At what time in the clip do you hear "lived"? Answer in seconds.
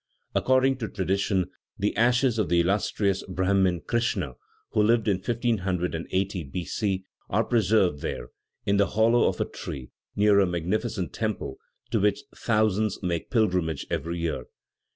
4.81-5.07